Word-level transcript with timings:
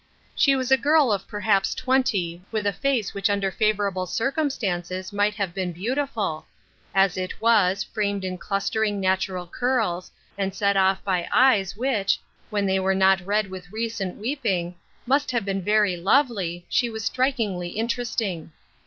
She 0.33 0.55
was 0.55 0.71
a 0.71 0.77
girl 0.81 1.11
of 1.11 1.27
perhaps 1.27 1.75
twenty, 1.75 2.43
with 2.51 2.65
a 2.65 2.73
face 2.73 3.13
which 3.13 3.29
under 3.29 3.51
favorable 3.51 4.07
circumstances 4.07 5.13
might 5.13 5.35
have 5.35 5.53
been 5.53 5.75
beauti 5.75 6.09
ful; 6.09 6.47
as 6.95 7.17
it 7.17 7.39
was, 7.39 7.83
framed 7.83 8.25
in 8.25 8.39
clustering, 8.39 8.99
natural 8.99 9.45
curls, 9.45 10.11
and 10.39 10.55
set 10.55 10.75
off 10.75 11.03
by 11.03 11.27
eyes 11.31 11.77
which, 11.77 12.17
when 12.49 12.65
they 12.65 12.79
were 12.79 12.95
not 12.95 13.21
red 13.21 13.51
with 13.51 13.71
recent 13.71 14.17
weeping, 14.17 14.73
must 15.05 15.29
have 15.29 15.45
been 15.45 15.61
very 15.61 15.95
lovely, 15.95 16.65
she 16.67 16.89
was 16.89 17.05
strikingly 17.05 17.67
interesting. 17.69 18.51